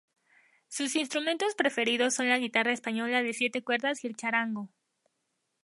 [0.67, 4.71] Sus instrumentos preferidos son la guitarra española de siete cuerdas y el charango.